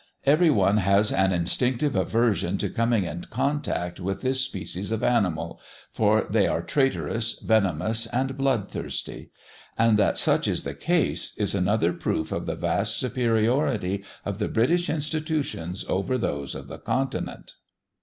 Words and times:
Every 0.25 0.49
one 0.49 0.77
has 0.77 1.11
an 1.11 1.31
instinctive 1.31 1.95
aversion 1.95 2.57
to 2.57 2.71
coming 2.71 3.03
in 3.03 3.21
contact 3.25 3.99
with 3.99 4.21
this 4.21 4.41
species 4.41 4.91
of 4.91 5.03
animal, 5.03 5.59
for 5.91 6.25
they 6.27 6.47
are 6.47 6.63
traitorous, 6.63 7.37
venomous, 7.39 8.07
and 8.07 8.35
blood 8.35 8.67
thirsty. 8.71 9.29
And 9.77 9.99
that 9.99 10.17
such 10.17 10.47
is 10.47 10.63
the 10.63 10.73
case, 10.73 11.37
is 11.37 11.53
another 11.53 11.93
proof 11.93 12.31
of 12.31 12.47
the 12.47 12.55
vast 12.55 12.97
superiority 12.99 14.03
of 14.25 14.39
the 14.39 14.47
British 14.47 14.89
institutions 14.89 15.85
over 15.87 16.17
those 16.17 16.55
of 16.55 16.67
the 16.67 16.79
Continent. 16.79 17.53